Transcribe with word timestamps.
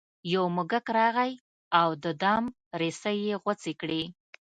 یو 0.33 0.43
موږک 0.55 0.85
راغی 0.97 1.31
او 1.79 1.89
د 2.03 2.05
دام 2.21 2.43
رسۍ 2.81 3.17
یې 3.27 3.35
غوڅې 3.43 3.73
کړې. 3.81 4.03